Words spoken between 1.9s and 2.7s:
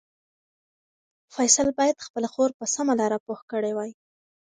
خپله خور په